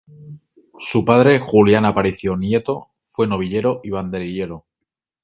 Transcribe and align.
Su 0.79 1.05
padre 1.05 1.37
Julián 1.37 1.85
Aparicio 1.85 2.35
Nieto, 2.35 2.87
fue 3.11 3.27
novillero 3.27 3.81
y 3.83 3.91
banderillero. 3.91 4.65